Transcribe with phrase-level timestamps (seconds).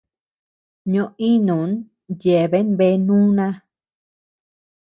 [0.91, 1.71] Ño-ínun
[2.21, 3.47] yeaben bea núna.